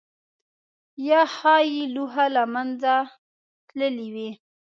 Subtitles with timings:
[1.07, 2.93] یا ښايي لوحه له منځه
[3.69, 4.29] تللې وي؟